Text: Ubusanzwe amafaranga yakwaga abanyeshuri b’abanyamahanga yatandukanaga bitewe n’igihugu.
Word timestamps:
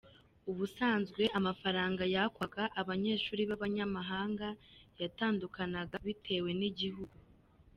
Ubusanzwe 0.49 1.23
amafaranga 1.37 2.03
yakwaga 2.15 2.63
abanyeshuri 2.81 3.41
b’abanyamahanga 3.49 4.47
yatandukanaga 5.01 5.95
bitewe 6.07 6.49
n’igihugu. 6.59 7.17